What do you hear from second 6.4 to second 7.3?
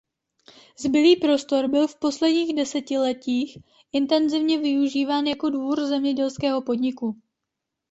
podniku.